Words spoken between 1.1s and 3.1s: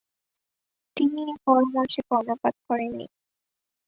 এ পরামর্শে কর্ণপাত করেননি।